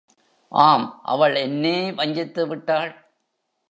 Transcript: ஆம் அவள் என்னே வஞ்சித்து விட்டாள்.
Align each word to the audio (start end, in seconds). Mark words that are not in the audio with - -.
ஆம் 0.51 0.99
அவள் 1.03 1.35
என்னே 1.35 1.91
வஞ்சித்து 1.91 2.47
விட்டாள். 2.47 2.91